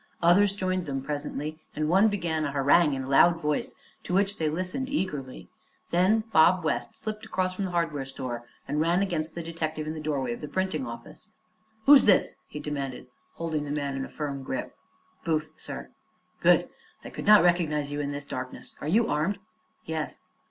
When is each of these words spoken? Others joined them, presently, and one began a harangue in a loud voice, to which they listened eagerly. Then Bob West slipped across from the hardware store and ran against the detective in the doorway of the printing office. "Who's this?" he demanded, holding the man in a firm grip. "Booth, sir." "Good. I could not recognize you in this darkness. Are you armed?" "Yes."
Others 0.23 0.53
joined 0.53 0.87
them, 0.87 1.03
presently, 1.03 1.59
and 1.75 1.87
one 1.87 2.07
began 2.07 2.43
a 2.43 2.49
harangue 2.51 2.95
in 2.95 3.03
a 3.03 3.07
loud 3.07 3.39
voice, 3.39 3.75
to 4.03 4.15
which 4.15 4.37
they 4.37 4.49
listened 4.49 4.89
eagerly. 4.89 5.47
Then 5.91 6.21
Bob 6.33 6.63
West 6.63 6.97
slipped 6.97 7.23
across 7.23 7.53
from 7.53 7.65
the 7.65 7.69
hardware 7.69 8.05
store 8.05 8.47
and 8.67 8.81
ran 8.81 9.03
against 9.03 9.35
the 9.35 9.43
detective 9.43 9.85
in 9.85 9.93
the 9.93 9.99
doorway 10.01 10.33
of 10.33 10.41
the 10.41 10.47
printing 10.47 10.87
office. 10.87 11.29
"Who's 11.85 12.05
this?" 12.05 12.33
he 12.47 12.59
demanded, 12.59 13.09
holding 13.33 13.63
the 13.63 13.69
man 13.69 13.95
in 13.95 14.03
a 14.03 14.09
firm 14.09 14.41
grip. 14.41 14.73
"Booth, 15.23 15.51
sir." 15.57 15.91
"Good. 16.39 16.67
I 17.05 17.11
could 17.11 17.27
not 17.27 17.43
recognize 17.43 17.91
you 17.91 17.99
in 18.01 18.11
this 18.11 18.25
darkness. 18.25 18.75
Are 18.81 18.87
you 18.87 19.07
armed?" 19.07 19.37
"Yes." 19.85 20.21